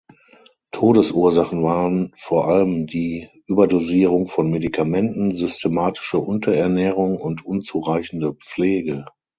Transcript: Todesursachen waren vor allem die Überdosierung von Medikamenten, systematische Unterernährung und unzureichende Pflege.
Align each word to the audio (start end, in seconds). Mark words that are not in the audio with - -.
Todesursachen 0.71 1.61
waren 1.61 2.11
vor 2.17 2.47
allem 2.47 2.87
die 2.87 3.29
Überdosierung 3.45 4.27
von 4.27 4.49
Medikamenten, 4.49 5.35
systematische 5.35 6.17
Unterernährung 6.17 7.17
und 7.19 7.45
unzureichende 7.45 8.33
Pflege. 8.33 9.05